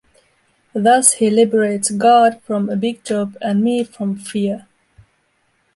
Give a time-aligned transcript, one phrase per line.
[0.73, 4.65] Thus he liberates God from a big job and me from fear.